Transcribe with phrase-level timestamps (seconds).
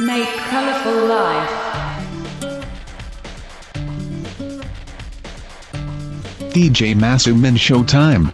[0.00, 1.50] Make colorful life.
[6.52, 8.32] DJ Masumin Showtime.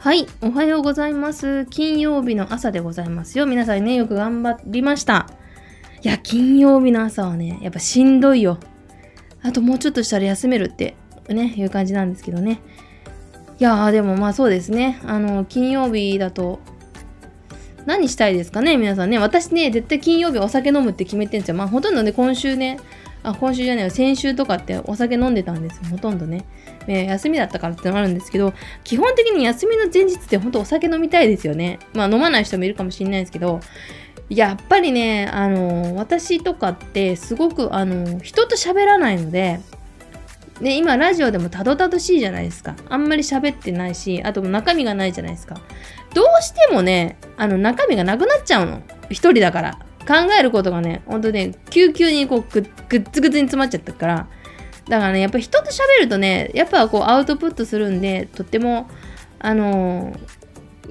[0.00, 1.64] はい、おはようございます。
[1.66, 3.46] 金曜日の朝でございますよ。
[3.46, 5.31] 皆さんね、よく頑張りました。
[6.32, 8.58] 金曜日の朝はね、やっぱしんどいよ。
[9.42, 10.96] あともうちょっとしたら休めるって、
[11.28, 12.62] ね、いう感じなんですけどね。
[13.58, 14.98] いやー、でもまあそうですね。
[15.04, 16.60] あの、金曜日だと、
[17.84, 19.18] 何したいですかね、皆さんね。
[19.18, 21.54] 私ね、絶対金曜日お酒飲むって決めてるんですよ。
[21.54, 22.78] まあほとんどね、今週ね、
[23.22, 26.46] あ、今週じゃないよ、先週とかってお酒飲んでたんですよ、ほとんどね。
[26.88, 31.78] え休みだったからってのもあるんですけど、基本的に休みの前日って本当お酒飲みたいですよね。
[31.92, 33.60] まあ飲まない人もいるかもしれないですけど、
[34.36, 39.60] やっぱりね、あの私とかってすごく、あの人と喋らないので、
[40.60, 42.74] ね、今ラジオでもたどたどしいじゃないですか。
[42.88, 45.60] あんまり喋ってないし、あと中身がないじゃないですか。
[46.14, 48.82] どうしてもね、あの中身がなくなっちゃうの。
[49.10, 49.78] 一人だから。
[50.06, 54.28] 考えることがね、ほんとね、急々にこうぐぐっつぐつに詰まっちゃったから。
[54.88, 58.88] だからね、やっぱ人と喋るとね、やっぱこうアウトプットするんで、とっても、
[59.38, 60.41] あのー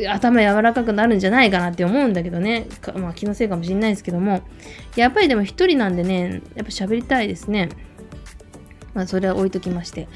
[0.09, 2.65] 頭柔らかくなるんじゃないかなって思うんだけどね。
[2.95, 4.41] まあ気のせいかもしれないですけども。
[4.95, 7.69] やっぱりでも一人なんでね、やっぱ喋りたいですね。
[8.93, 10.07] まあそれは置いときまして。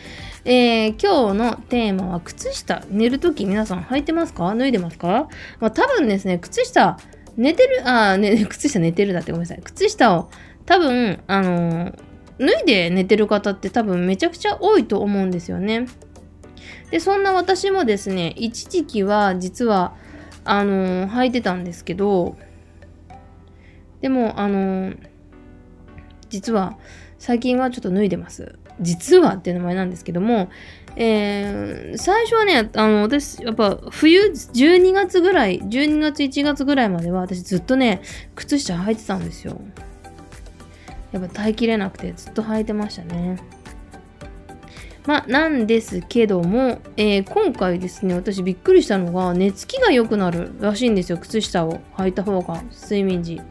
[0.46, 2.84] えー今日のテーマは靴下。
[2.90, 4.56] 寝るとき皆さん履いてますか？
[4.56, 5.28] 脱いでますか？
[5.60, 6.98] まあ多分ですね、靴下、
[7.36, 9.62] 寝てる、あー、ね、 靴下寝てるだってごめんなさい。
[9.64, 10.30] 靴下を
[10.66, 12.00] 多分、あのー
[12.38, 15.86] 脱いで寝てる方って多分めちゃくちゃ多いと思うんですよね。
[16.92, 19.96] で、そんな私もですね、一時期は実は、
[20.44, 22.38] あのー履いてたんですけど、
[24.02, 24.98] でも、あのー
[26.30, 26.78] 実は
[27.18, 28.58] 最近はちょっと脱いでます。
[28.82, 30.50] 実はっていう名前なんですけども、
[30.96, 38.02] えー最初はね、あの、私、やっぱ冬、12月ぐらい、12月、1月ぐらいまでは私ずっとね、
[38.36, 39.60] 靴下履いてたんですよ。
[41.12, 43.38] やっぱ耐えきれなくてずっと履いてましたね。
[45.06, 53.42] まあ、なんですけども、えー今回ですね、私びっくりしたのが、寝つきが良くなるらしいんですよ、靴下を履いた方が、睡眠時。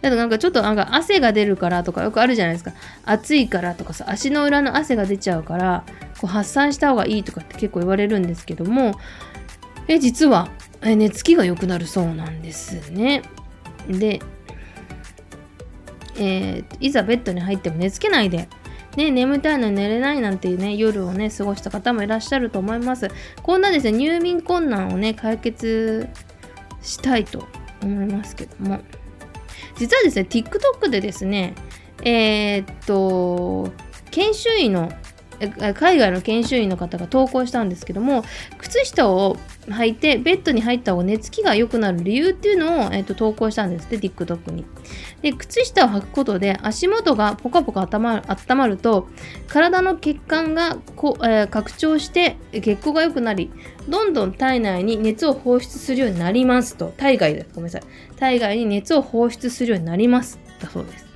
[0.00, 2.72] だとなんかちょっとなんか汗が出るからとかよくあるじゃないですか。
[3.04, 5.84] 暑いからとかさ、足の裏の汗が出ちゃうから、
[6.20, 8.94] こう発散した方がいいとかって結構言われるんですけども、
[9.88, 10.48] え、実は、
[10.82, 13.22] え寝つきが良くなるそうなんですね。
[13.88, 14.20] で、
[16.16, 18.48] えーいざベッドに入っても寝つけないで、
[18.98, 23.08] ね、眠たいのに寝れないなんていうね、夜をね、過ごした方もいらっしゃると思います。
[23.44, 26.08] こんなですね、入眠困難をね、解決
[26.82, 27.46] したいと
[27.80, 28.80] 思いますけども。
[29.76, 31.54] 実はですね、TikTok でですね、
[32.02, 33.72] えーっと、
[34.10, 34.90] 研修医の、
[35.76, 38.24] 海外の研修医の方が投稿したんですけども、
[38.58, 39.36] 靴下を
[39.70, 44.64] 履いてベッドに入った方が寝つきが良くなる理由っていうのを、えーっと投稿したんですって TikTok に。
[45.22, 49.08] で靴下を履くことで足元がポカポカ温まる温まると
[49.48, 53.50] 体の血管がこ、えー拡張して血行が良くなり
[53.88, 56.92] どんどん体内に熱を放出するようになりますと。
[56.96, 57.82] 体外ですごめんなさい。
[58.16, 60.38] 体外に熱を放出するようになります。
[60.60, 61.07] だそうです。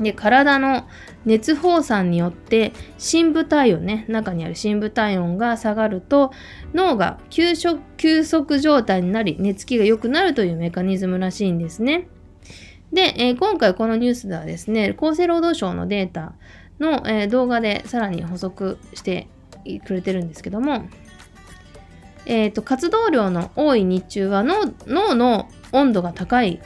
[0.00, 0.86] で体の
[1.24, 6.32] 熱放散によって深部体温ね中にある深部体温が下がると
[6.72, 12.08] 脳が休息休息状態になり寝つきが良くなるというメカニズムらしいんですね。
[12.92, 16.32] で、えー今回このニュースではですね、厚生労働省のデータ
[16.80, 19.28] の、えー動画でさらに補足して
[19.86, 20.86] くれてるんですけども、
[22.24, 26.60] えーと活動量の多い日中は脳の温度が高い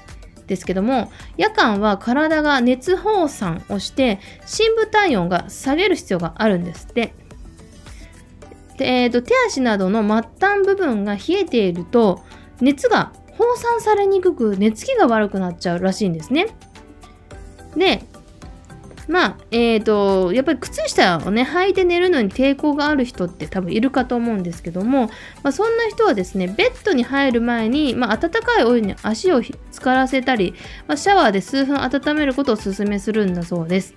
[0.46, 7.14] ですけども夜間は体が熱放散をして深部体温が下げる必要があるんですって
[8.78, 12.22] で、えーと手足などの末端部分が冷えていると
[12.60, 16.46] 熱が放散されにくく寝つきが悪くなっちゃうらしいんですね。
[17.76, 18.04] で
[19.12, 25.10] まあえー、とやっぱり靴下をね履いて寝るのに抵抗がある人って多分いるかと思うんですけども、
[25.42, 30.54] まあ、そんな人はですねベッドに入る前に、まあ、温かいお湯に足を浸からせたり、
[30.88, 33.94] まあ、シャワーで数分温めることをお勧めするんだそうです。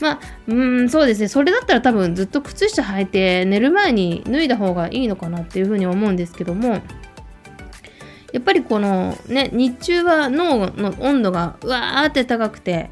[0.00, 0.54] まあ、う
[0.84, 1.26] ん、そうですね。
[1.26, 6.80] それだったら多分ずっと靴下履いて寝る前に脱いだ方がいいのかなっていうふうに思うんですけども、
[8.32, 12.90] やっぱりこのね、日中は脳の温度がうわーって高くて、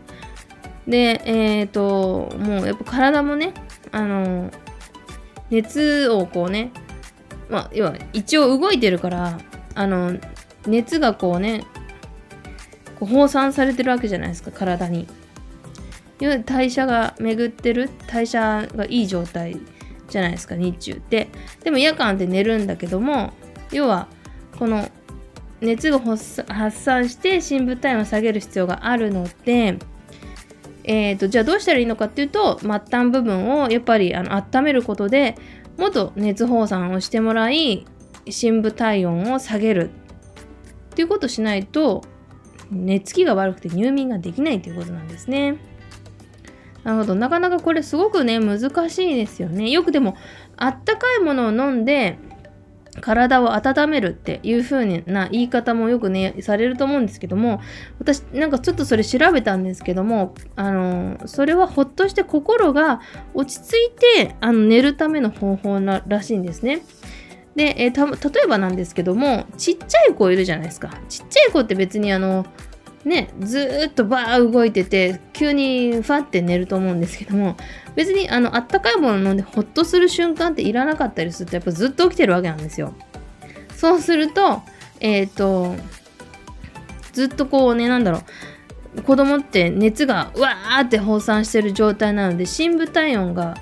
[0.86, 3.54] で、えっ、と、もうやっぱ体もね、
[3.92, 4.50] あの、
[5.50, 6.72] 熱をこうね、
[7.48, 9.38] まあ、要は一応動いてるから、
[9.74, 10.18] あの、
[10.66, 11.64] 熱がこうね、
[12.98, 15.08] こう放散されてるわけじゃないですか体に。
[16.20, 19.56] いわゆる代謝が巡ってる代謝がいい状態
[20.08, 21.28] じゃないですか日中って。
[21.64, 23.32] でも夜間って寝るんだけども
[23.72, 24.06] 要は
[24.56, 24.88] この
[25.60, 29.78] 熱が発散して深部体温を下げる必要があるので、
[30.84, 35.36] えー、とじゃあどうしたらいいのかっていうと末端部分をやっぱりあの温めることで
[35.78, 37.86] もっと熱放散をしてもらい
[38.28, 39.90] 深部体温を下げる
[40.90, 42.02] っていうことをしないと
[42.70, 45.58] 寝つきが悪くて入眠ができないということなんですね。
[46.84, 47.14] なるほど。
[47.14, 49.70] なかなかこれすごくね、難しいですよね。
[49.70, 50.16] よくでも、
[50.56, 52.18] あったかいものを飲んで、
[53.00, 57.60] 体を温めるっていう風な言い方もよくね、されると思うんですけども、
[57.98, 63.00] 私なんかちょっとそれ調べたんですけども、あの、それはほっとして心が
[63.34, 63.90] 落ち着い
[64.26, 66.82] てあの寝るための方法ならしいんですね。
[67.56, 70.90] で、えー、例えばなんですけども、ちっちゃい子いるじゃないですか。
[71.08, 72.46] ちっちゃい子って別にあの、
[73.04, 77.56] ね、ずっとバー動いてて、急にファって寝ると思うんですけども、
[77.96, 82.94] 別にあの、あったかいもの飲んでホッとする瞬間っていらなかったりすると、やっぱずっと起きてるわけなんですよ。
[83.74, 84.62] そうすると、
[85.00, 85.74] えっ、ー、と、
[87.12, 88.22] ずっとこうね、なんだろ
[88.96, 93.56] う、子供って熱がうわーって放散してる状態なので、深部体温が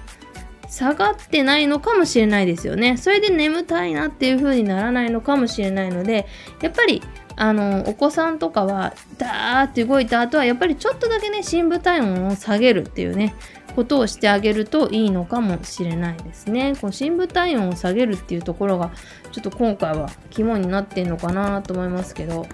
[0.68, 2.96] 下がってないのかもしれないですよね。
[2.96, 6.26] それで眠たいなっていう風にならないのかもしれないので、
[6.62, 7.02] やっぱり
[7.40, 13.34] あのお子さんとかはダーって動いた後はやっぱりちょっとだけね深部体温を下げるっていうね
[13.74, 16.74] ことをしてあげるといいのかもしれないですね。
[16.78, 18.90] この深部体温を下げるっていうところが
[19.32, 22.46] ちょっと今回は肝になってんのかなと思いますけど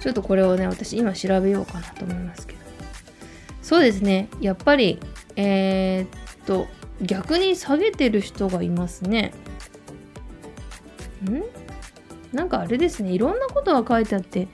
[0.00, 2.60] ちょっとこれをね私今調べようかなと思いますけど
[3.60, 4.98] そうですねやっぱり
[5.40, 6.08] えー、っ
[6.46, 6.66] と、
[7.00, 9.32] 逆に下げてる人がいますね。
[11.24, 11.57] ん？
[12.32, 13.12] なんかあれですね。
[13.12, 14.48] いろんなことが書いてあって、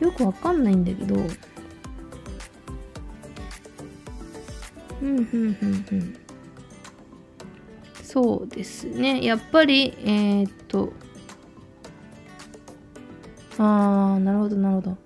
[0.00, 1.14] よくわかんないんだけど。
[1.14, 1.18] う
[5.04, 5.26] んうんうん
[5.92, 6.16] うん。
[8.02, 9.24] そうですね。
[9.24, 10.92] やっぱり、えー、っと。
[13.58, 14.96] あー、なるほど、なるほど。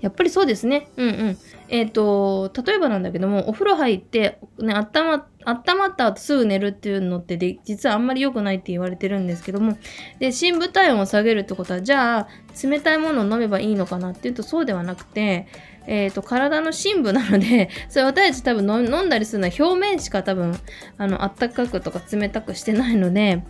[0.00, 0.88] やっぱりそうですね。
[0.96, 1.38] うんうん。
[1.68, 9.76] えっ、ー、と、例えばなんだけども、お風呂入って、ね、あったま、温まった後すぐ寝るっていうのってで、実はあんまり良くないって言われてるんですけども、
[10.18, 12.28] で、深部体温を下げるってことは、じゃあ、
[12.62, 15.46] 冷たいものを飲めばいいのかなっていうと、そうではなくて、
[15.86, 20.58] えっ、ー、と、体の深部なので、 それ私たち多分飲んだりするのは表面しか多分、
[20.98, 23.42] あの、あったかくとか冷たくしてないので、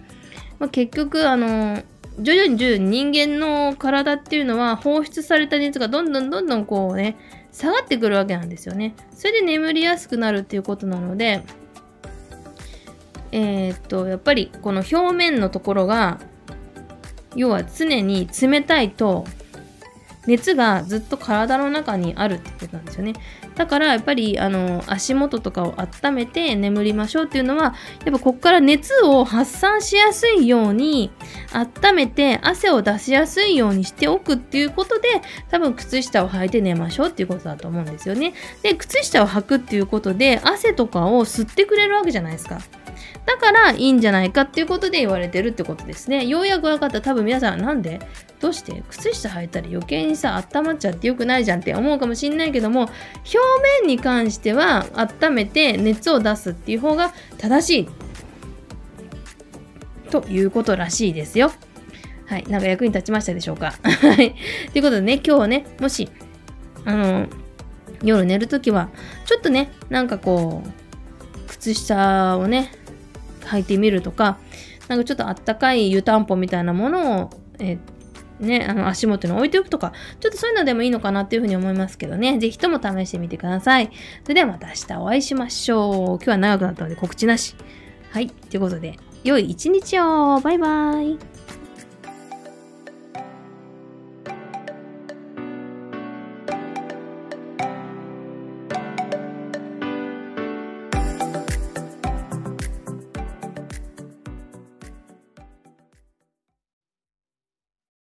[0.59, 1.83] まあ、結局、あの、
[2.19, 7.17] 徐々に徐々に人間の体っていうのは放出された熱がどんどんどんどんこうね
[7.53, 8.95] 下がってくるわけなんですよね。
[9.15, 11.43] それで眠りやすくなるっていうことなので
[13.33, 16.21] えー、っとやっぱりこの表面のところが
[17.37, 19.25] 要は常に冷たいと
[20.31, 23.15] 熱がずっと体の中にあるってことなんですよね。
[23.57, 27.75] だからやっぱりあの足元とかを温めて眠りましょうっていうのはやっ
[28.05, 31.11] ぱここから熱を発散しやすいように
[31.53, 35.09] 温めて汗を出しやすいようにしておくっていうことで
[35.51, 38.33] 多分靴下を履いて寝ましょうっていうことだと思うんですよね。
[38.63, 42.61] で靴下を履くっていうことで汗とかを吸ってくれるわけじゃないですか。
[43.27, 46.27] だからいいんじゃないかっていうことで言われてるってことですね。
[46.27, 47.01] ようやく分かった。
[47.01, 48.01] 多分皆さんなんで？
[48.41, 48.83] どうして？
[48.89, 53.39] 靴下履いたら余計にさ温まっちゃってよくないじゃんって思うかもしんないけども表
[53.83, 57.89] 面に関しては温めて熱を出すっていう方が正しい
[60.11, 61.53] ということらしいですよ。
[62.27, 62.45] はい。
[62.49, 63.75] なんか役に立ちましたでしょうか？
[63.83, 64.35] はい。
[64.73, 66.09] ということでね、今日はね、もし、
[66.85, 67.27] あの、
[68.03, 68.89] 夜寝るときは、
[69.27, 72.73] ちょっとね、なんかこう、靴下をね、
[73.51, 74.39] 履いてみるとか、
[74.89, 77.79] なんかちょっとあったかい湯たんぽみたいなものを、え
[78.41, 83.91] ね、あの足元に置いておくとか、ちょっとそういうのでもいいのかなっていうふうに思いますけどね、是非とも試してみてください。
[84.23, 86.07] それではまた明日お会いしましょう。
[86.17, 87.55] 今日は長くなったので告知なし。
[88.11, 91.40] はい、ということで、良い一日をバイバイ